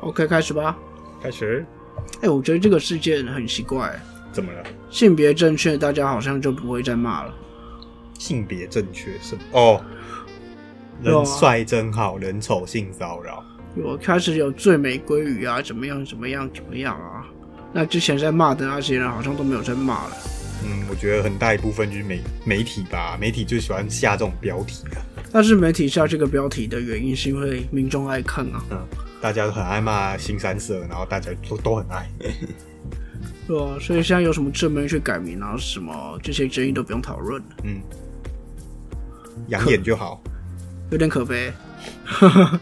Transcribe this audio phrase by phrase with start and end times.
[0.00, 0.78] OK，开始吧。
[1.22, 1.64] 开始，
[2.22, 4.00] 哎、我觉得这个事件很奇怪，
[4.32, 4.62] 怎么了？
[4.90, 7.34] 性别正确，大家好像就不会再骂了。
[8.18, 9.82] 性别正确是哦，
[11.02, 13.44] 人帅真好，人丑性骚扰。
[13.76, 17.26] 有开始有最美鲑鱼啊，怎么样怎么样怎么样啊？
[17.72, 20.16] 那之前在骂的那些人好像都没有在骂了。
[20.64, 25.04] 嗯，我觉得很大一部分就是媒媒体吧，媒体就喜欢下这种标题啊。
[25.30, 28.78] 但是媒体下这个标题的原因是因为民众爱看啊，嗯，
[29.20, 32.08] 大家都很爱骂新三色，然后大家都都很爱。
[33.46, 37.80] 对啊、所以现在有什么正面去改名啊，什么这些争议都不用讨论了，嗯，
[39.48, 40.22] 养眼就好。
[40.90, 41.52] 有点可悲。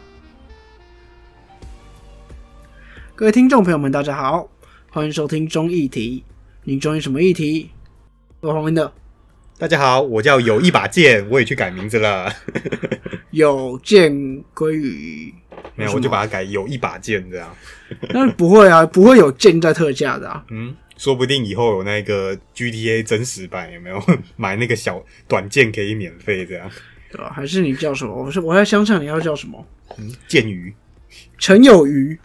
[3.15, 4.49] 各位听众朋友们，大家好，
[4.91, 6.25] 欢迎收听中议题。
[6.65, 7.71] 你中意什么议题？
[8.41, 8.93] 我黄明的
[9.59, 12.33] 大家好，我叫有一把剑，我也去改名字了。
[13.33, 14.13] 有见
[14.55, 15.35] 鲑鱼，
[15.79, 17.57] 没有，我就把它改有一把剑这样。
[18.11, 20.45] 那不会啊，不会有剑在特价的啊。
[20.51, 24.03] 嗯，说不定以后有那个 GTA 真实版有没有
[24.37, 26.71] 买那个小短剑可以免费这样？
[27.11, 27.33] 对吧？
[27.35, 28.13] 还是你叫什么？
[28.15, 29.67] 我是我在想想你要叫什么？
[29.97, 30.75] 嗯，剑鱼，
[31.39, 32.19] 陈有余，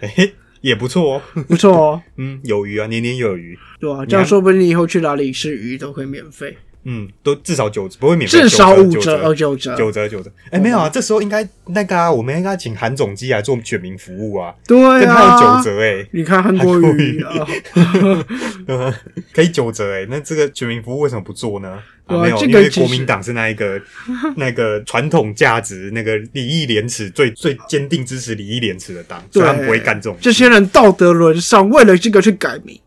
[0.00, 1.22] 嘿嘿，也不错哦。
[1.46, 3.56] 不错哦，嗯，有鱼啊，年年有余。
[3.78, 4.04] 对啊？
[4.04, 6.56] 这样说不定你以后去哪里吃鱼都可以免费，
[6.90, 9.76] 嗯，都至少九折不会免费，至少五九折哦，九折。
[9.76, 10.32] 九折九折。
[10.50, 17.22] 哎、没有啊，这时候应该那个啊，我们应该请韩总机来做选民服务啊，对啊，九折哎、你看韩国语？
[19.34, 21.78] 可以九折哎、那这个选民服务为什么不做呢？
[22.06, 23.78] 啊，没有，这个因为国民党是那一个
[24.36, 30.22] 那个传统价值、那个礼义廉耻最最坚定支持礼义廉耻的党，所以他们不会干这种事。
[30.22, 32.80] 这些人道德沦丧，为了这个去改名。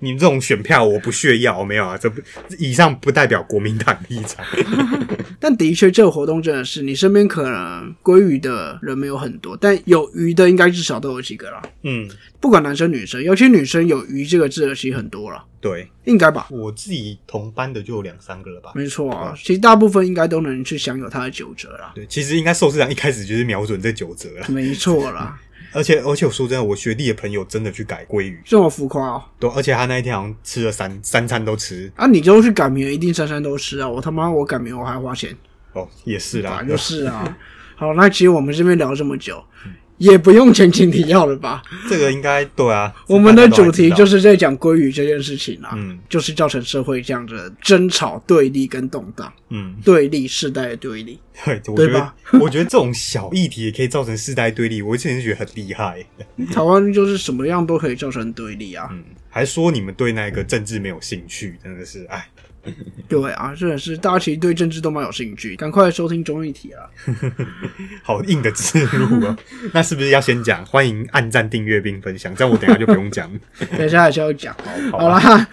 [0.00, 2.20] 你们这种选票我不屑要，没有啊，这不
[2.58, 4.44] 以上不代表国民党立场。
[5.38, 11.62] 但的确，这个活动真的是你身边可能鲑鱼的人没有很多，但有鱼的应该至少都有几个啦。
[11.82, 12.08] 嗯，
[12.40, 16.48] 不管男生女生，尤其女生有鱼这个字的其实很多了，对应该吧？
[16.50, 18.72] 我自己同班的就有两三个了吧。
[18.74, 21.92] 没错啊，其实大部分应该都能去享有它的九折啦。
[21.94, 25.38] 对，其实应该寿司长一开始就是瞄准这九折了，没错啦，
[25.72, 29.22] 而且而且我说真的，我学弟的朋友真的去改鲑鱼，这么浮夸哦。
[29.38, 33.88] 对，而且他那一天好像吃了三三餐都吃，啊，你就去改名，一定三餐都吃啊！
[33.88, 35.36] 我他妈我改名我还花钱，
[35.74, 37.36] 哦，也是啦就是啊。
[37.74, 39.44] 好，那其实我们这边聊这么久，
[39.98, 41.62] 也不用前情提要了吧？
[41.88, 42.92] 这个应该对啊。
[43.06, 51.18] 我们的主题就是在讲鲑鱼这件事情啊，嗯就是造成社会这样的争吵、对立跟动荡，嗯，对立世代的对立。
[51.44, 56.04] 对，我觉对吧得 我觉得这种小议题也可以造成世代对立，我之前是觉得很厉害。
[56.52, 62.26] 台湾就是什么样都可以造成对立啊，嗯，还说你们对那个政治没有兴趣，真的是哎。
[63.08, 66.82] 对啊，真的是大家其实对政治都蛮有兴趣，赶快收听综艺体啊！
[68.02, 69.36] 好硬的字入啊！
[69.72, 70.64] 那是不是要先讲？
[70.66, 73.30] 欢迎按赞、订阅并分享，这样我等一下就不用讲。
[73.76, 74.54] 等一下还是要讲。
[74.90, 75.48] 好好啦，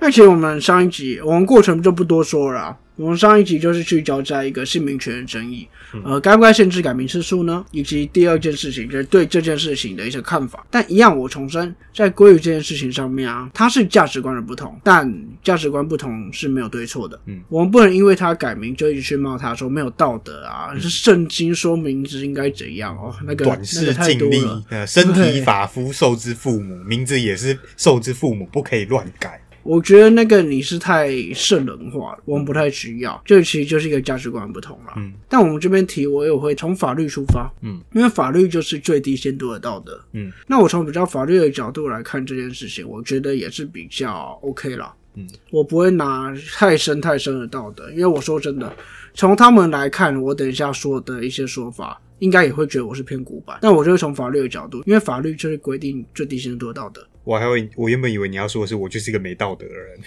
[0.00, 2.76] 那其实我们上一集我们过程就不多说了啊。
[2.96, 5.66] 我们上一集就是聚焦在一个姓名权的争议，
[6.04, 7.64] 呃，该不该限制改名次数呢？
[7.72, 10.64] 以及第二件事情就是对这件事情的一些看法。
[10.70, 15.12] 但一样，我重申，在归于这件事情上面啊，它是价值观的不同，但
[15.42, 17.18] 价值观不同是没有对错的。
[17.26, 29.40] 嗯，我们不能因为他改名就一直去骂他说没有道德啊，是圣经说名字应该怎样哦，那个短视尽力。，呃，身对体发肤受之父母，名字也是受之父母，不可以乱改。
[29.64, 33.20] 我觉得那个你是太圣人化了，我们不太需要。
[33.24, 34.92] 这其实就是一个价值观不同了。
[34.96, 37.50] 嗯，但我们这边提，我也会从法律出发。
[37.62, 39.98] 嗯，因为法律就是最低限度的道德。
[40.12, 44.94] 嗯，那我从比较法律的角度来看这件事情，我觉得也是比较 OK 啦。
[45.14, 48.70] 嗯，我不会拿太深太深的道德，因为我说真的，
[49.14, 53.56] 从他们来看，我等一下说的一些说法，应该也会觉得我是偏古板。
[53.62, 57.06] 但我就会从法律的角度，因为法律就是规定最低限度的道德。
[57.24, 59.98] 我还会，我原本以为你要说的是我就是一个没道德的人，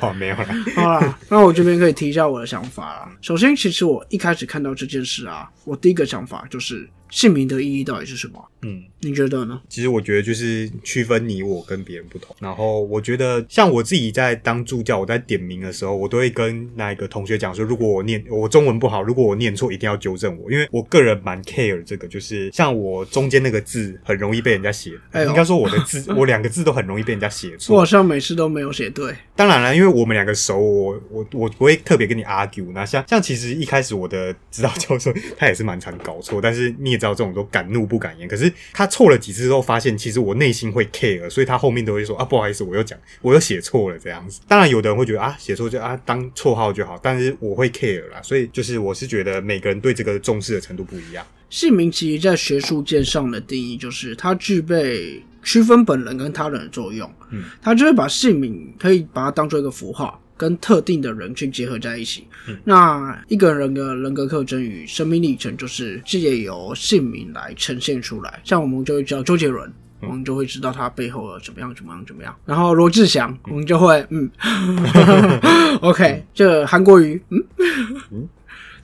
[0.00, 0.46] 哦， 没有了。
[0.76, 3.16] 好啦，那我这边可以提一下我的想法啦。
[3.20, 8.48] 首先，其实我一开始看到这件事啊，我第一个想法就是姓名的意义到底是什么？
[8.64, 9.60] 嗯，你觉得呢？
[9.68, 12.34] 其实我觉得就是区分你我跟别人不同。
[12.38, 27.84] 然后我觉得像我自己在当助教，我在点名的时候，我都会跟那一个同学讲说，如果我念我中文不好，如果我念错，一定要纠正我，因为我个人蛮 care 这个，就是像我中间那个字很容易被人家写，哎应该说我的字，我两个字都很容易被人家写错我好。
[27.84, 29.14] 像每次都没有写对。
[29.36, 32.70] 当然了，因为我们两个熟，我我我不会特别跟你 argue。
[32.72, 38.28] 那像像其实一开始我的指导教授他也是蛮常搞错，但是你也知道这种都敢怒不敢言。
[38.28, 44.40] 可是他错了几次之后，发现其实我内心会 care，所以他后面都会说啊不好意思，我又讲我又写错了这样子。
[44.48, 51.26] 当然有的人会觉得啊写错就啊当绰号就好，但是我会 care 啦，所以就是我是觉得每个人对这个重视的程度不一样。
[51.50, 57.10] 姓名其实在学术界上的定义就是它具备区分本人跟他人的作用。
[57.30, 62.26] 嗯，它就会把姓名可以把它当做一个符号，跟特定的人去结合在一起。
[62.64, 68.40] 那一个人的人格特征与生命历程，就是借由姓名来呈现出来。
[68.44, 69.72] 像我们就会知道周杰伦。
[70.04, 74.28] 我们就会知道他背后有怎么样怎么样怎么样，然后罗志祥，我们就会嗯，
[75.80, 78.28] OK，这韩国瑜，嗯，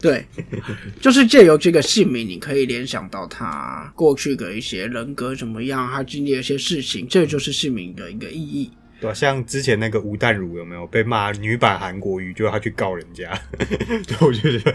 [0.00, 0.24] 对，
[1.02, 8.70] 就是借由这个姓名，你可以联想到他过去的一些人格怎么样，他经历了一些事情，这就是姓名的一个意义。
[9.00, 13.30] 对、啊，像之前那个吴淡如有没有被骂女版韩国瑜，就他去告人家？
[13.58, 14.74] 对，我就觉得，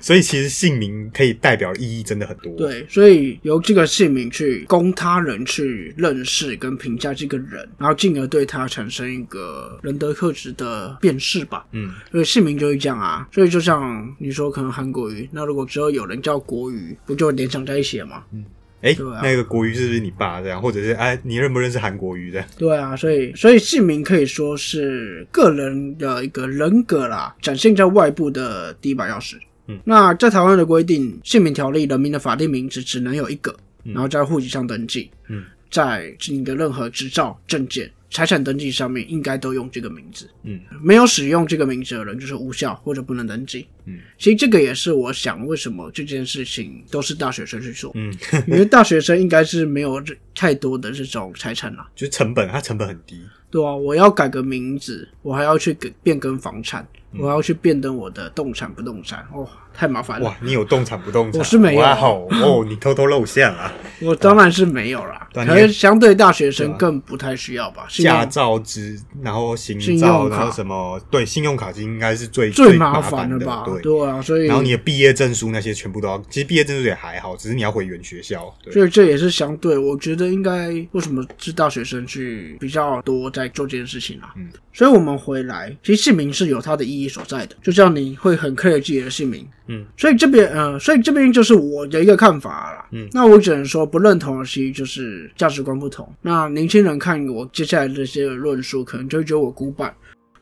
[0.00, 2.54] 所以其实姓名可以代表意义真的很多。
[2.56, 11.66] 对，所以由这个姓名去供他人去认识跟评价这个人，然后进而对他产生一个人德特质的辨识吧。
[11.72, 13.28] 嗯，所以姓名就是这样啊。
[13.32, 18.24] 所以就像你说，可能韩国瑜，那如果之后有人叫国瑜，不就联想在一起了吗？
[18.32, 18.44] 嗯。
[18.84, 22.46] 哎、那个国瑜是不是你爸这样，或者是哎，你认不认识韩国瑜这样？
[22.58, 29.36] 对啊，所以所以姓名可以说是个人的一个人格啦，展现在外部的第一把钥匙。
[29.68, 35.10] 嗯，那在台湾的规定，姓名条例人民的法定名字只能有一个，然后在户籍上登记。
[35.28, 40.30] 嗯，在你的任何执照、证件、财产登记上面，应该都用这个名字。
[40.44, 43.66] 嗯，没有使用这个名字的人就是无效或者不能登记。
[43.86, 47.90] 嗯，其实这个也是我想，为什么这件事情都是大学生去做？
[47.96, 48.16] 嗯，
[48.46, 51.90] 因为大学生应该是没有这太多的这种财产啦。
[51.96, 53.20] 就是成本，它成本很低。
[53.50, 60.26] 对啊，我要改个名字，我还要去给变更房产，嗯我还要去变更我的动产不动产，哦，太麻烦了。
[60.26, 61.38] 哇，你有动产不动产？
[61.38, 63.72] 我是没有哇好哦， 你偷偷露馅了！
[64.00, 67.86] 我当然是没有啦，可能相对大学生更不太需要吧？
[67.90, 71.00] 驾照之，然后行信照，然后什么？
[71.10, 73.64] 对，信用卡应该是最最麻麻烦的吧？
[73.66, 73.80] 对。
[73.82, 78.54] 对啊，所以然后你的毕业证书那些全部都要，其实毕业证书也还好，只是你要回原学校。
[78.62, 84.34] 对，所以这也是相对，我觉得应该为什么是大学生去比较多在做这件事情啊？
[84.36, 96.06] 嗯，所以我们回来，其实姓名是有它的意义所在的，就像你会很 care 自己的姓名，嗯，所以这边呃，所以这边就是我的一个看法啦，嗯，那我只能说不认同的其实就是价值观不同。
[96.22, 99.94] 那年轻人看我接下来这些论述，可能就会觉得我古板。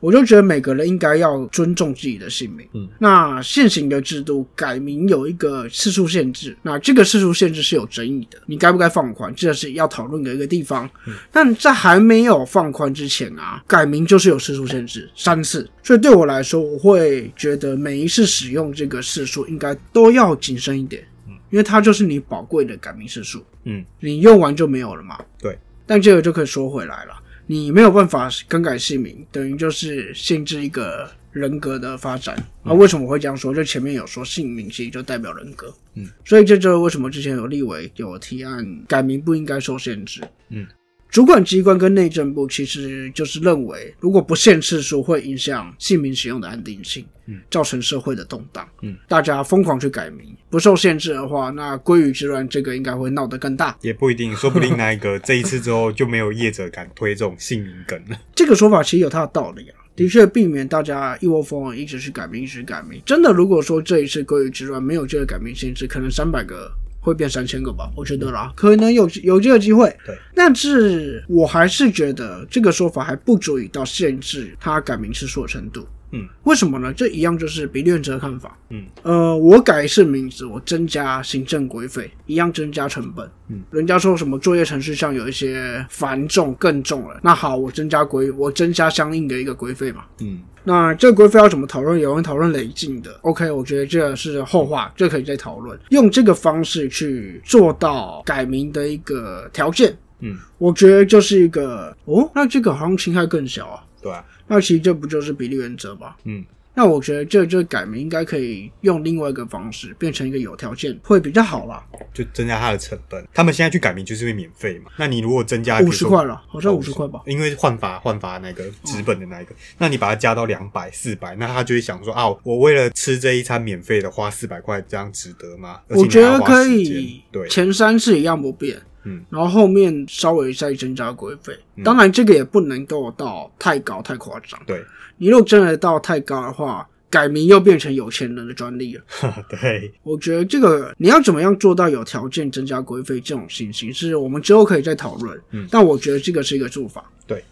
[0.03, 2.67] 我就觉得每个人应该要尊重自己的姓名。
[2.73, 10.85] 嗯，那现行的制度改名有一个次数限制，那这个次数限制是有争议的，你该不该放宽，这是要讨论的一个地方。
[11.07, 25.17] 嗯但在还没有放宽之前啊，改名就是有次数限制三次，所以对我来说，我会觉得每一次使用这个次数应该都要谨慎一点，嗯因为它就是你宝贵的改名次数，嗯，你用完就没有了嘛。
[25.39, 27.13] 对，但这个就可以说回来了。
[27.45, 32.35] 你没有办法更改姓名，等于就是限制一个人格的发展。
[32.63, 33.53] 啊，为什么会这样说？
[33.53, 40.65] 就前面有说姓名其实就代表人格，嗯，所以这就是为什么之前有立委有提案改名不应该受限制，嗯。
[41.13, 53.77] 主管机关跟内政部其实就是认为，如果不限次数，会影响姓名使用的安定性，嗯，造成社会的动荡，嗯，大家疯狂去改名，不受限制的话，那鲑鱼之乱这个应该会闹得更大。
[53.81, 58.19] 也不一定，说不定那一个 这一次之后就没有业者敢推这种姓名梗了。
[58.33, 62.99] 这个说法其实有它的道理啊，的确避免大家一窝蜂的一直去改名，一直改名。
[63.05, 66.71] 真的，如果说这一次鲑鱼之乱没有这个改名限制，可能三百个
[67.03, 69.93] 会变三千个吧，我觉得啦，可能有有这个机会。
[70.05, 75.85] 对，但是我还是觉得这个说法还不足以到限制他改名次数的程度。
[76.13, 76.93] 嗯，为什么呢？
[76.93, 78.55] 这一样就是比例原则的看法。
[78.69, 83.29] 嗯，呃，我改一次名字，我增加行政规费，一样增加成本。
[83.49, 90.05] 嗯，人家说什么作业程序上有一些繁重更重了，那好，我增加规，我增加相应的一个规费嘛。
[90.21, 91.99] 嗯那这个规费要怎么讨论？
[91.99, 95.77] 有人讨论累进的，OK，我觉得这个是后话，这可以再讨论。
[95.89, 103.83] 用这个方式去做到改名的一个条件，嗯，我觉得就是一个哦，那这个好像侵害更小啊。
[104.01, 106.13] 对啊，那其实这不就是比例原则吗？
[106.25, 106.45] 嗯，
[106.75, 111.83] 那我觉得这这改名应该可以用另外一个方式变成一个有条件，会比较好啦。
[112.13, 113.27] 就增加它的成本。
[113.33, 114.91] 他们现在去改名就是会免费嘛？
[114.97, 117.23] 那你如果增加五十块，了，好像哦五十块吧。
[117.25, 125.79] 因为换发换发那个纸本的那一个，那你把它加到两百、四百，那他就会想说啊，我为了吃这一餐免费的花四百块，这样值得吗？
[125.89, 131.57] 我觉得可以，对，前三次一样不变，嗯，然后后面稍微再增加规费。
[131.83, 134.59] 当然，这个也不能够到太高太夸张。
[134.65, 134.83] 对，
[135.17, 139.03] 你如果真的到太高的话，改名又变成有钱人的专利了。
[139.47, 145.39] 对，我觉得这个你要怎么样做到有条件增加规费这种情形，是我们之后可以再讨论。
[145.51, 147.07] 嗯但我觉得这个是一个做法。
[147.27, 147.43] 对，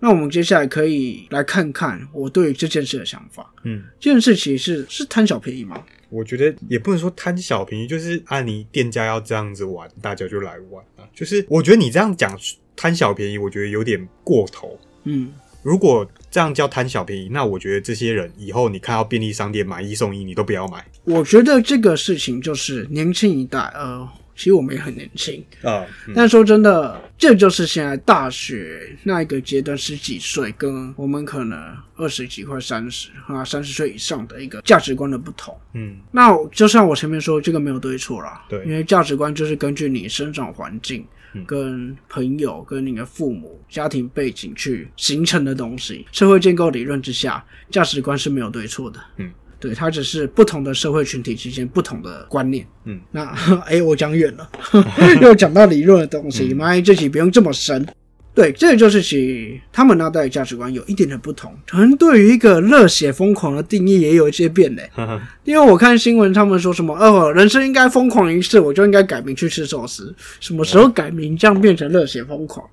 [0.00, 3.48] 那我们接下来可以来看看我对于这件事的想法。
[3.62, 5.80] 嗯，这件事其实是是贪小便宜吗？
[6.10, 11.04] 我觉得也不能说贪小便宜，就是按你店家要这样子玩，大家就来玩啊。
[11.14, 12.38] 就是我觉得你这样讲
[12.74, 14.78] 贪小便宜，我觉得有点过头。
[15.04, 25.84] 嗯，如果这样叫贪小便宜，那我觉得这些人以后你看到便利商店买一送一，你都不要买我觉得这个事情就是年轻一代，呃，其实我们也很年轻，啊。
[26.06, 31.58] 嗯但说真的，这就是现在大学那一个阶段十几岁，跟我们可能
[31.96, 35.54] 二十几快三十啊三十岁以上的一个价值观的不同。
[35.74, 41.04] 嗯那就像我前面说，这个没有对错啦，对因为价值观就是根据你生长环境、
[41.34, 46.06] 嗯跟朋友、跟你的父母、家庭背景去形成的东西。
[46.10, 48.98] 社会建构理论之下，价值观是没有对错的。
[49.18, 49.30] 嗯，
[49.60, 52.66] 对，它只是不同的社会群体之间不同的观念。
[52.84, 53.24] 嗯，那
[53.66, 54.48] 哎，我讲远了，
[55.20, 57.86] 又讲到理论的东嗯西，妈、这期不用这么深。
[58.34, 64.88] 对，这就是其他们那代的价值观有一点的不同，可能对于一个热血疯狂的定义也有一些变嘞。
[65.42, 70.14] 因为我看新闻，他们说什么哦，人生应该疯狂一次，我就应该改名去吃寿司。
[70.38, 72.64] 什么时候改名这样变成热血疯狂？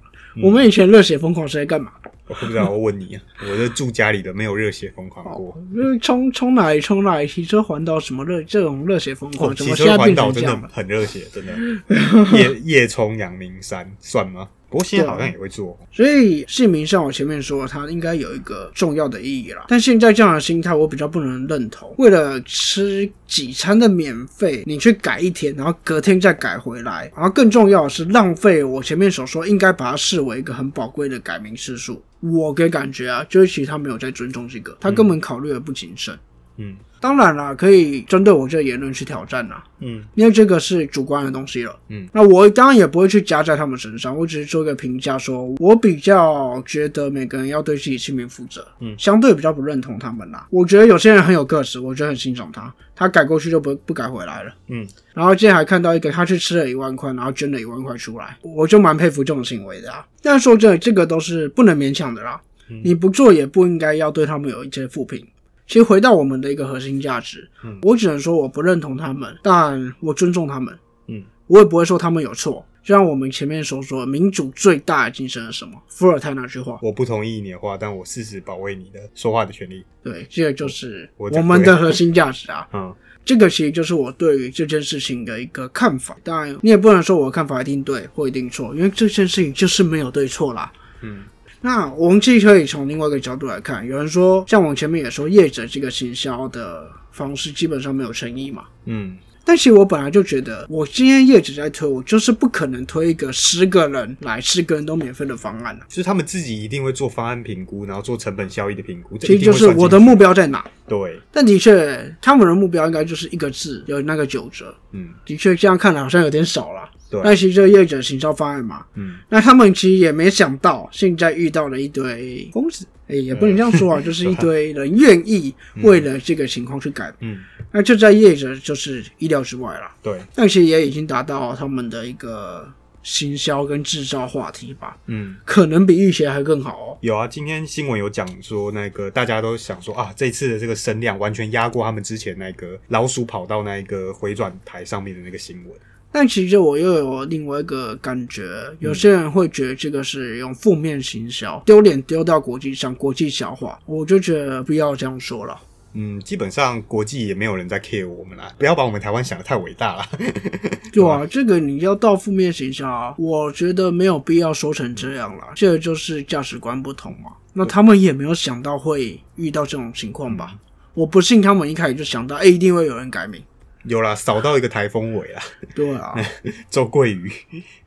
[0.43, 1.89] 我们以前热血疯狂是在干嘛？
[2.27, 5.55] 我不知道，我问你啊，我是住家里的，没有热血疯狂过。
[5.75, 10.69] 就是冲冲哪里冲哪里，骑车环岛什么热这种热血疯哦，狂，怎骑车环岛真的？
[10.71, 11.53] 很热血，真的。
[12.35, 14.47] 夜夜冲阳明山算吗？
[14.67, 15.77] 不过现在好像也会做。
[15.91, 19.65] 所以姓名像我前面说，它应该有一个重要的意义啦。
[19.67, 21.93] 但现在这样的心态，我比较不能认同。
[21.99, 32.01] 为了吃几餐的免费，你去改一天，然后隔天再改回来，然后更重要的是浪费我前面所说应该把它视为一个很宝贵的改名次数。
[32.31, 36.17] 我给感觉啊，就是其实他没有在尊重这个，他根本考虑的不谨慎。
[36.57, 36.75] 嗯
[37.05, 41.77] 当然啦，可以针对我这个言论去挑战啦，嗯因为这个是主观的东西了。
[41.89, 48.67] 嗯，那我当然也不会去加在他们身上，我只是做一个评价说我比较觉得每个人要对自己姓名负责。
[48.79, 50.47] 嗯相对比较不认同他们啦。
[50.49, 54.51] 我觉得有些人很有个性，我觉得很欣赏他，他改过去就不不改回来了。
[54.69, 60.03] 嗯，然后今天还看到一个，他去吃了一万块，然后捐了一万块出来，我就蛮佩服这种行为的啊。
[60.23, 62.41] 但是说真的，这个都是不能勉强的啦。
[62.67, 65.23] 嗯你不做也不应该要对他们有一些负评。
[65.67, 70.77] 其实回到我们的一个核心价值，嗯我只能说我不认同他们，但我尊重他们。
[71.07, 72.65] 嗯，我也不会说他们有错。
[72.83, 75.73] 就像我们前面所说，民主最大的精神是什么？
[75.87, 76.77] 伏尔泰那句话。
[76.83, 79.83] 我不同意你的话，但我誓死保卫你的说话的权利。
[80.03, 82.67] 对，这个就是我我们的核心价值啊。
[82.73, 82.93] 嗯
[83.25, 86.15] 这个其实就是我对于这件事情的一个看法。
[86.23, 90.71] 当然，你也不能说我的看法一定对或一定错，因为这件事情就是没有对错啦。
[91.01, 91.23] 嗯
[91.65, 98.65] 那我们其实可以从另外一个角度来看，有人说，像我前面也说，业者这个行销的方式基本上没有诚意嘛。
[98.85, 99.17] 嗯
[99.47, 109.17] 但其实我本来就觉得，我今天业者在推，我就是不可能推一个十个人来十个人都免费的方案了、就是他们自己一定会做方案评估，然后做成本效益的评估。
[109.17, 110.65] 这其实就是我的目标在哪。
[110.87, 114.75] 对，但的确，他们的目标应该就是一个字，有那个九折。
[114.91, 116.89] 嗯的确，这样看来好像有点少了。
[117.15, 125.53] 对但其实就业者行销方案嘛，嗯那他们其实也没想到，现在遇到了一堆公子，哎、也不能这样说啊，就是一堆人愿意
[125.83, 127.13] 为了这个情况去改。
[127.19, 127.39] 嗯，
[127.71, 129.91] 那这在业者就是意料之外了。
[130.01, 132.67] 对，但其实也已经达到他们的一个
[133.03, 135.35] 行销跟制造话题吧，嗯。
[135.45, 136.97] 可能比预期还更好哦。
[137.01, 145.73] 有啊，今天新闻有讲说，那个大家都想说啊，这次的这个声量完全压过他们之前那个老鼠跑到那个回转台上面的那个新闻。
[146.17, 155.59] 但其实我又有另外一个感觉，有些人会觉得这个是用负面行销，丢脸丢到国际上，国际笑话，我就觉得不要这样说了。
[155.91, 160.05] 嗯，基本上国际也没有人在 care 我们啦，不要把我们台湾想的太伟大了。
[160.93, 165.43] 对啊，这个你要到负面形象啊，我觉得没有必要说成这样了。
[165.53, 167.31] 这个就是价值观不同嘛。
[167.51, 170.55] 那他们也没有想到会遇到这种情况吧？
[170.93, 173.43] 我不信他们一开始就想到，哎、一定会有人改名。
[173.87, 175.41] 有啦，扫到一个台风尾啦，
[175.73, 176.15] 对啊，
[176.69, 177.31] 周桂宇，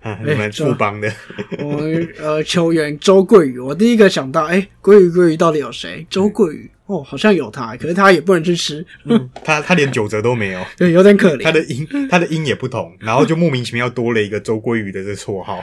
[0.01, 1.13] 啊，你们这富邦的，
[1.59, 6.07] 我们呃球员周桂宇，我第一个想到，哎、桂宇桂宇到底有谁？
[6.09, 6.71] 周桂宇。
[6.89, 8.83] 哦，好像有他，可是他也不能去吃，
[9.45, 11.45] 他他连九折都没有， 对，有点可怜。
[11.45, 15.63] 他的音他的音也不同，然后就莫名其妙多了一个周桂鱼的这绰号。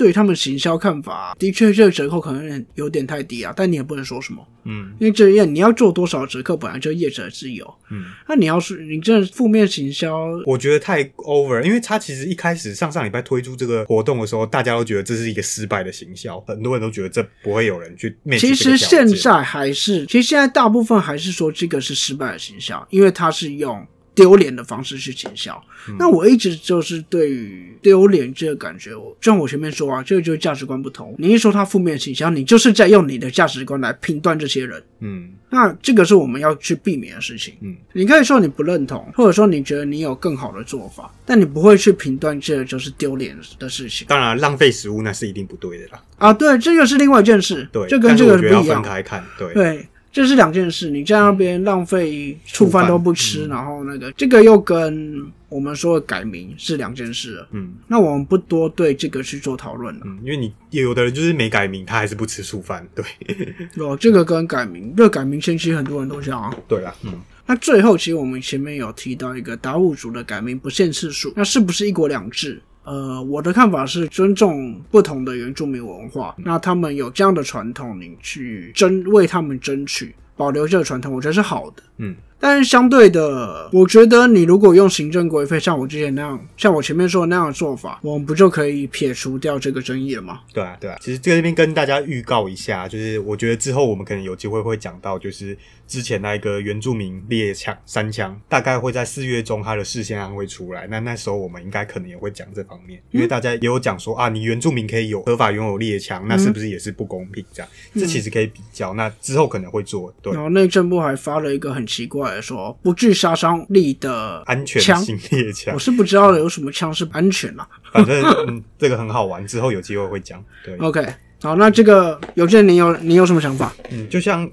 [0.00, 7.70] 对他们行销看法，的确这个折扣可能有点太低啊，但你也不能说什么，嗯因为这样你要做多少折扣，本来就业者自由。
[7.90, 18.54] 嗯，那你要是你这负面行销，我觉得太 over，因为他其实一开始上上礼拜推出这个活动的时候，大家都觉得这是一个失败的行销，很多人都觉得这不会有人去面其。
[18.54, 25.62] 实现在还是，其实现在大部分还是说这个是失败的行销，因为它是用丢脸的方式去行销。
[25.98, 31.14] 那我一直就是对于丢脸这个感觉，我就像我前面说啊，这个就是价值观不同。
[31.18, 34.82] 你一说他负面倾向，你就是在用你的价值观来评断这些人。
[35.00, 37.54] 嗯那这个是我们要去避免的事情。
[37.60, 46.02] 嗯，你可以说你不认同，或者说你觉得你有更好的做法，但你不会去评断这就是丢脸的事情当然浪费食物那是一定不对的啦。
[46.18, 46.32] 啊。
[46.32, 48.82] 对，这个是另外一件事，对，这跟这个但是不一样。
[48.82, 49.24] 分开看。
[49.38, 50.90] 对，对，这是两件事。
[50.90, 57.48] 你在那边浪费醋饭都不吃，然后那个这个又跟我们说的改名是两件事了。
[57.52, 60.00] 嗯那我们不多对这个去做讨论了。
[60.04, 62.86] 嗯，因为你有的人就是没改名，他还是不吃素饭。
[62.94, 63.04] 对
[63.84, 66.54] 哦，这个跟改名，这个改名前期很多人都这样啊。
[66.66, 67.12] 对啦，嗯
[67.46, 72.62] 那最后，其实我们前面有提到一个达悟族的改名不限次数，那是不是一国两制？
[72.84, 81.82] 呃，我的看法是尊重不同的原住民文化，那他们有这样的传统，你去争为他们争取保留这个传统，我觉得是好的。
[81.98, 90.40] 嗯但是相对的，我觉得你如果用行政规费，像我之前那样，像我前面说的那样的做法，我们不就可以撇除掉这个争议了吗？
[90.52, 90.96] 对啊，对啊。
[91.00, 95.56] 其实这边跟大家预告一下，就是我觉得之后我们可能有机会会讲到，就是
[95.86, 100.86] 之前那一个原住民猎枪三枪，大概会在四月中他的事先案会出来。
[100.88, 107.44] 那那时候我们应该可能也会讲这方面，因为大家也有讲说啊，你原住民可以有合法拥有猎枪，那是不是也是不公平？
[107.52, 108.94] 这样，这其实可以比较。
[108.94, 115.00] 那之后可能会做对然后内政部还发了一个很奇怪的说，不具杀伤力的安全枪。
[115.02, 117.68] 性猎枪我，是不知道有什么枪是安全啦。
[117.92, 120.42] 反正嗯，这个很好玩，之后有机会会讲。
[120.64, 121.06] 对，OK，
[121.42, 123.74] 好，那这个邮件你有你有什么想法？
[123.90, 124.48] 嗯，就像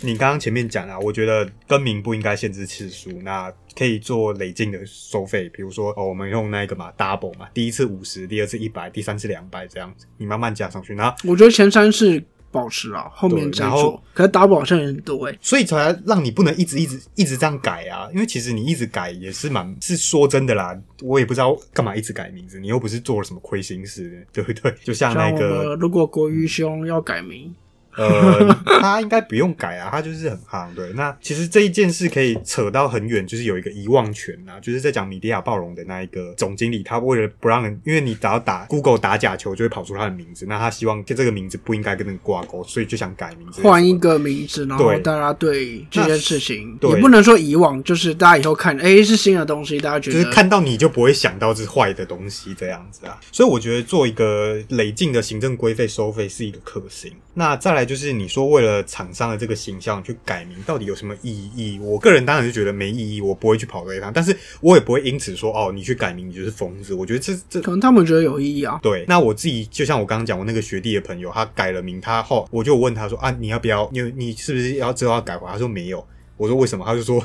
[0.00, 14.02] 你刚刚前面讲啊，我觉得更名不应该限制次数，那可以做累进的收费，比如说哦，我们用那个嘛 double 嘛，第一次五十，第二次一百，第三次两百这样子，你慢慢加上去，然后我觉得前三是保持啊，后面再然后做。
[14.14, 15.38] 可是打保好像有点多欸。
[15.40, 24.74] 所以才让你不能一直一直一直这样改啊，因为其实你一直改也是蛮是说真的啦，我也不知道干嘛一直改名字，你又不是做了什么亏心事，对不对？
[24.82, 27.54] 就像那个如果国语兄要改名，
[27.98, 30.74] 呃， 他应该不用改啊，他就是很夯。
[30.74, 57.12] 对，那其实这一件事可以扯到很远，就是有一个遗忘权啊，就是在讲米迪亚暴龙的那一个总经理，他为了不让人，因为你只要打 Google 打假球就会跑出他的名字，那他希望这个名字不应该跟那个挂钩，所以就想改名字，换一个名字，然后大家对这件事情对也不能说遗忘，就是大家以后看，哎，是新的东西，大家觉得就是看到你就不会想到这是坏的东西这样子啊，所以我觉得做一个累进的行政规费收费是一个可行。
[57.38, 61.78] 那再来就是你说为了厂商的这个形象去改名，到底有什么意义？
[61.80, 66.92] 我个人当然是觉得没意义，我不会去跑这一趟，但是我也不会因此说哦，你去改名你就是疯子。
[66.92, 68.80] 我觉得这这可能他们觉得有意义啊。
[68.82, 73.88] 对，那我自己就像我刚刚讲，我那个学弟的朋友，他改了名，他后我就问他说啊，你要不要？
[73.92, 75.46] 你你是不是要之后要改回？
[75.48, 76.04] 他说没有。
[76.36, 76.84] 我说为什么？
[76.84, 77.24] 他就说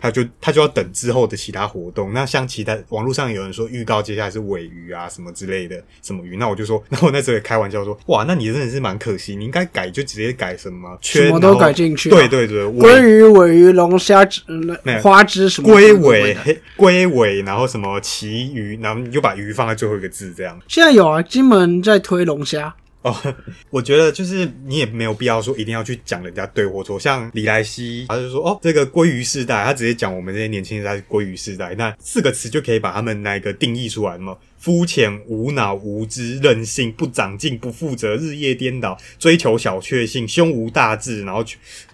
[0.00, 2.12] 他就他就要等之后的其他活动。
[2.12, 12.16] 那像其他网络上有人说预告接下来是尾鱼啊什么之类的什么鱼，那我就说， 那我那时候也开玩笑说，哇，那你真的是蛮可惜，你应该改就直接改什么圈，什么都改进去啊。
[12.16, 14.20] 对对对，鲑鱼、尾鱼、龙虾、
[14.84, 20.58] 呃花枝什么龟尾的龟尾，然后什么旗鱼，然后你就把鱼放在最后一个字这样。
[20.68, 23.16] 现在有啊，金门在推龙虾，哦，
[23.70, 34.36] 我觉得就是你也没有必要说一定要去讲人家对或错，像李莱西，他就说哦，这个归于世代，他直接讲我们这些年轻人在归于世代，那四个词就可以把他们那个定义出来嘛。
[34.60, 41.42] 肤浅、无脑、无知、任性、不长进、不负责、日夜颠倒、追求小确幸、胸无大志，然后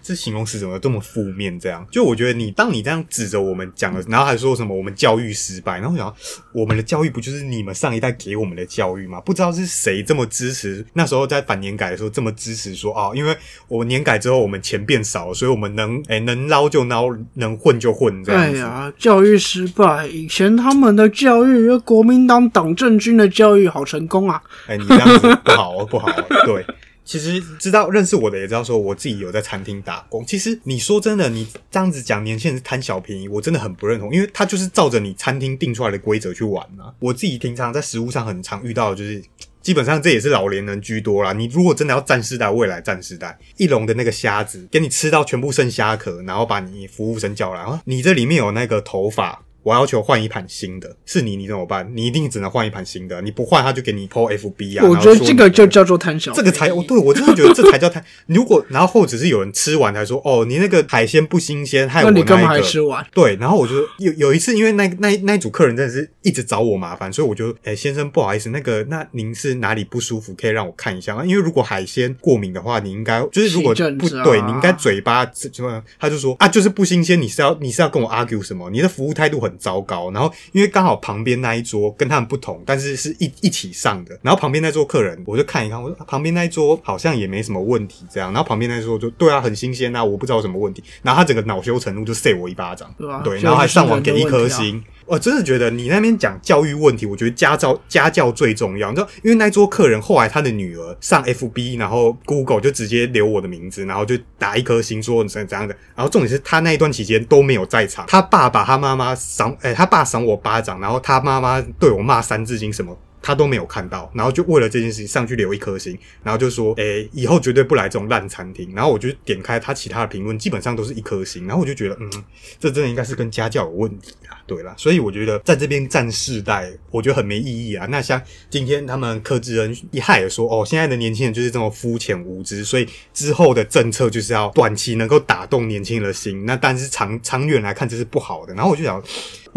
[0.03, 1.57] 这形容词怎么这么负面？
[1.59, 6.13] 这样，就我觉得你当你这样指着我们讲了，然后还说什么我们教育失败，然后想
[6.51, 9.19] 我们的教育不就是你们上一代给我们的教育吗？
[9.21, 13.35] 不知道是谁这么支持，那时候在反年改的时候这么支持说哦，因为
[13.67, 18.41] 我年改之后我们钱变少了，所以我们能哎、能捞就捞，能混就混这样。
[18.41, 20.05] 哎呀，教育失败。
[20.07, 24.41] 以前他们的教育，国民党党政军的教育好成功啊。
[24.65, 26.11] 哎、你这样子不好，不好。
[26.43, 26.65] 对，
[27.05, 30.25] 其实知道认识我的也知道，说我自己有在餐厅打工。
[30.25, 36.89] 其实你说真的，你这样子讲年轻人贪小便宜，我真的很不认同，因为他就是照着你餐厅定出来的规则去玩啊。
[36.97, 39.23] 我自己平常在食物上很常遇到就是。
[39.59, 41.33] 基本上这也是老年人居多啦。
[41.33, 51.85] 你如果真的要战世代，未来战世代，一笼的那个虾子给你吃到全部剩虾壳，然后把你服务生叫来，啊，你这里面有那个头发，我要求换一盘新的，是你你怎么办？
[51.93, 54.87] 你一定只能换一盘新的，你不换他就给你 PO FB 啊。
[54.87, 58.01] 我觉得这个就叫做贪小，这个才，哦，对我真的觉得这才叫贪。
[58.27, 63.05] 如果然后或者是有人吃完才说，哦，你那个海鲜不新鲜，害我那你干嘛还吃完？
[63.13, 71.25] 对，然后我就有有一次，因为那那那一组客人真的是一直找我麻烦，所以我就，哎、先生不好意思，那个那您是哪里不舒服，可以让我看一下吗？
[71.25, 75.83] 因为如果海鲜过敏的话，你应该就是如果不对，你应该嘴巴什么？
[75.99, 78.69] 他就说啊，就是不新鲜，你是要你是要跟我 argue 什么？
[78.69, 80.09] 你的服务态度很糟糕。
[80.11, 94.83] 然后因为刚好旁边那一桌跟他们不同，但是是一一起上的，然后旁边那桌客人我就看一看，我说、啊旁边那一桌好像也没什么问题，这样，然后旁边那一桌就对啊，很新鲜啊，我不知道有什么问题，然后他整个恼羞成怒就扇我一巴掌，对啊对，然后还上网给一颗星。
[95.07, 98.89] 我真的觉得你那边讲教育问题，我觉得家教家教最重要。
[98.89, 105.75] 你知道，因为那桌客人后来他的女儿上 FB，然后 Google 就直接留我的名字，然后就打一颗星说你怎样的。
[105.95, 112.97] 然后重点是他那一段期间都没有在场，他爸爸他妈妈赏，哎、他爸赏我巴掌，然后他妈妈对我骂三字经什么。
[113.27, 122.09] 他都没有看到，然后就为了这件事情上去留一颗星，然后就说：“诶、以后绝对不来这种烂餐厅。”然后我就点开他其他的评论，基本上都是一颗星，然后我就觉得，嗯，
[122.57, 127.85] 这真的应该是跟家教有问题啊，对啦，所以我觉得在这边占世代，我觉得很没意义啊。
[127.87, 138.53] 那像今天他们柯志恩一害也说，哦，现在的年轻人就是这么肤浅无知，所以之后的政策就是要短期能够打动年轻人的心，那但是长长远来看这是不好的。
[138.53, 139.03] 然后我就想，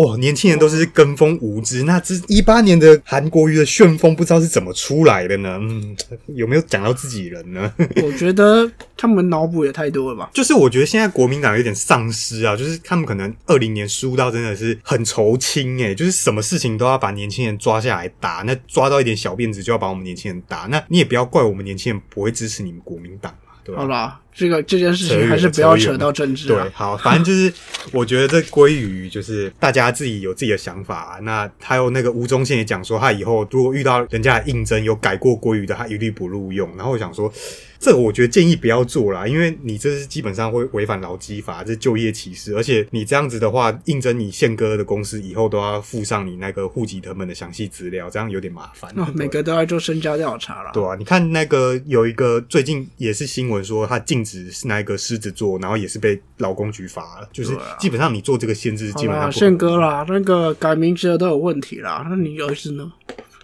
[0.01, 5.59] 哇，年轻人都是跟风无知，那这一八年的韩国瑜的旋风不知道是怎么出来的呢？
[5.61, 5.95] 嗯，
[6.29, 7.71] 有没有讲到自己人呢？
[8.03, 10.31] 我觉得他们脑补也太多了吧？
[10.33, 23.83] 就是我觉得现在国民党有点丧失啊，就是他们可能二零年输到真的是很愁青诶、就是什么事情都要把年轻人抓下来打，那抓到一点小辫子就要把我们年轻人打，那你也不要怪我们年轻人不会支持你们国民党嘛，对吧？
[23.83, 27.53] 好啦，这个这件事情还是不要扯到政治对啊。，好，反正就是
[27.93, 36.69] 我觉得这归于就是大家自己有自己的想法、啊那还有那个吴宗宪也讲说，他以后如果遇到人家的应征有改过鲑鱼的，他一律不录用。
[36.77, 37.31] 然后我想说，
[37.79, 48.91] 这个我觉得建议不要做啦，因为你这是基本上会违反劳基法，这是就业歧视，而且你这样子的话，应征你宪哥的公司以后都要附上你那个户籍成本的详细资料，这样有点麻烦。
[48.97, 50.71] 哦，每个都要做身家调查了。
[50.73, 57.29] 对啊，你看那个有一个最近也是新闻说，他禁止是那一个狮子座，然后也是被劳工局罚了。
[57.33, 62.07] 就是基本上你做这个限制，基本上不宪哥啦，那个改名字的都有问题啦。
[62.09, 62.93] 那你儿子呢？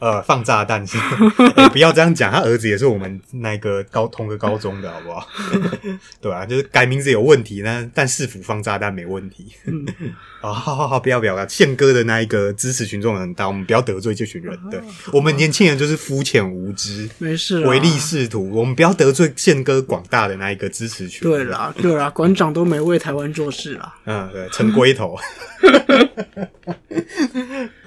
[0.00, 5.26] 呃放炸弹是、欸 不要这样讲，他儿子也是我们那个高同个高中的好不好？
[6.20, 9.46] 对啊，就是改名字有问题，那但市府放炸弹没问题。
[10.40, 14.58] 啊、 好好好，不要不要，宪哥的那一个支持群众很大，我们不要得罪这群人。
[14.70, 14.80] 对，
[15.12, 17.08] 我们年轻人就是肤浅无知。
[17.18, 17.60] 没事。
[17.66, 21.28] 唯利是图，我们不要得罪宪哥广大的那一个支持群。
[21.28, 23.94] 对啦，对啦，馆长都没为台湾做事啦。
[24.04, 25.18] 嗯，对，陈龟头。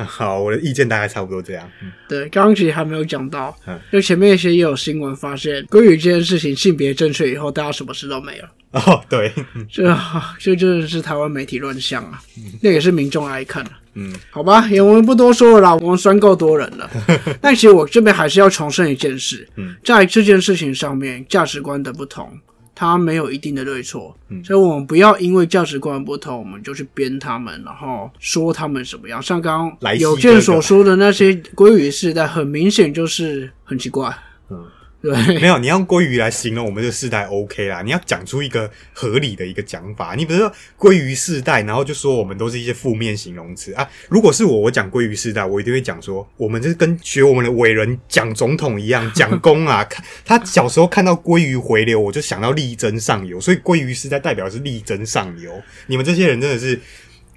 [0.10, 1.70] 好，我的意见大概差不多这样。
[1.84, 8.50] 嗯对，刚刚其实还没有讲到嗯，就前面一些也有新闻发现，关于这件事情性别正确以后，大家什么事都没了。
[8.72, 9.32] 哦，对，
[9.72, 12.22] 这啊这真的是台湾媒体乱象啊！
[12.62, 16.90] 那也是民众爱看的、嗯，好吧，也我们不多说了啦，我们酸够多人了。
[17.42, 22.32] 但其实我这边还是要重申一件事，嗯在这件事情上面，价值观的不同，
[22.80, 29.22] 它没有一定的对错，嗯所以我们不要因为价值观不同，我们就去编他们，然后说他们什么样。
[29.22, 34.18] 像刚刚有哥哥健所说的那些鲑鱼世代，很明显就是很奇怪。
[34.50, 34.66] 嗯，
[35.02, 40.14] 对，没有，你用鲑鱼来形容我们这个世代 OK 啦，你要讲出一个合理的一个讲法。
[40.14, 43.90] 你比如说鲑鱼世代，然后就说我们都是一些负面形容词啊。
[44.10, 55.62] 如果是我，我讲鲑鱼世代，我一定会讲说，我们就是跟学我们的伟人蒋总统一样，蒋公啊，看 他小时候看到鲑鱼回流，我就想到力争上游，所以鲑鱼世代代表是力争上游。
[55.88, 56.78] 你们这些人真的是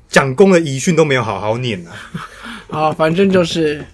[0.08, 1.92] 蒋公的遗训都没有好好念啊。
[2.68, 3.84] 好，反正就是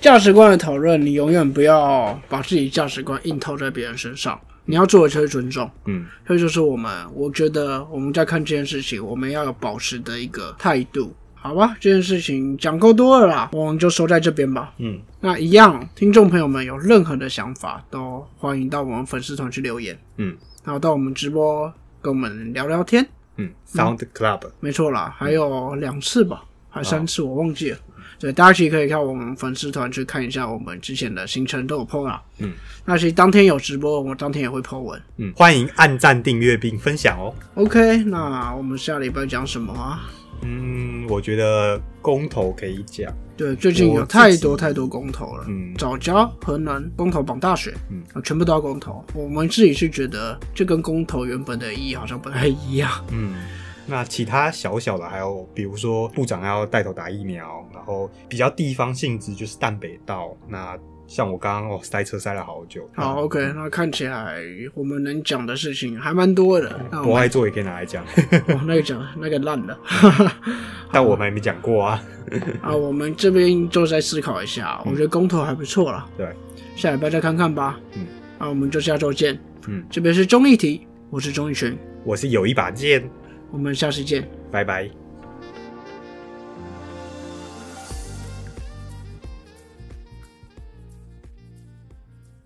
[0.00, 4.38] 价值观的讨论，你永远不要把自己价值观硬套在别人身上。
[4.68, 11.76] 你要做的就是尊重，嗯这就是我们，我觉得我们在看这件事情，我们要有保持的一个态度，好吧？
[11.78, 14.72] 这件事情讲够多了啦，我们就收在这边吧。
[14.78, 23.06] 嗯，那一样，听众朋友们有任何的想法，都欢迎到我们粉丝团去留言，嗯然后到我们直播跟我们聊聊天。
[23.36, 27.78] 嗯，Sound Club，没错啦，还有两次吧，还三次，我忘记了。
[28.18, 32.22] 对，大家其实可以看我们粉丝团去看一下我们之前的行程都有 PO 啦。
[32.38, 32.52] 嗯，
[32.84, 35.02] 那其实当天有直播，我当天也会 PO 文。
[35.18, 37.34] 嗯，欢迎按赞、订阅并分享哦。
[37.54, 40.08] OK，那我们下礼拜讲什么啊？
[40.42, 43.10] 嗯，我觉得公投可以讲。
[43.38, 49.04] 对，最近有太多太多公投了，嗯早教、河南公投榜大选，嗯啊，全部都要公投。
[49.14, 52.90] 我们自己是觉得这跟公投原本的意义好像不太一样。
[53.12, 53.34] 嗯，
[53.86, 60.36] 那其他小小的还有，比如说部长要带头打疫苗，然后比较地方性质就是淡北道。
[60.48, 64.40] 那像我刚刚哦塞车塞了好久，好，OK，那看起来
[64.74, 66.68] 我们能讲的事情还蛮多的。
[66.90, 68.04] 那我们博爱座也可以拿来讲，
[68.48, 69.78] 哦，那个讲那个烂了。
[70.90, 72.02] 但我们还没讲过啊。
[72.60, 76.08] 啊，我们这边就再思考一下，我觉得公投还不错啦。
[76.16, 76.28] 对，
[76.74, 77.78] 下礼拜再看看吧。
[77.94, 78.04] 嗯，
[78.40, 79.38] 那我们就下周见。
[79.68, 83.08] 嗯，这边是综艺题，我是钟义群，我是有一把剑，
[83.50, 84.26] 我们下期见。
[84.50, 85.05] 拜拜。